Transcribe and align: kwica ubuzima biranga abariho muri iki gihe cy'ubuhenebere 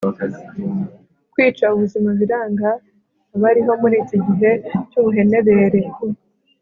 kwica 1.33 1.65
ubuzima 1.75 2.09
biranga 2.19 2.69
abariho 3.35 3.71
muri 3.81 3.95
iki 4.03 4.17
gihe 4.25 4.51
cy'ubuhenebere 4.89 5.81